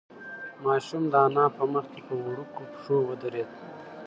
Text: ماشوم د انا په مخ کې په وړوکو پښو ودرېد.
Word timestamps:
ماشوم 0.63 1.03
د 1.11 1.13
انا 1.25 1.45
په 1.57 1.63
مخ 1.73 1.85
کې 1.93 2.01
په 2.07 2.13
وړوکو 2.25 2.61
پښو 2.71 2.97
ودرېد. 3.07 3.49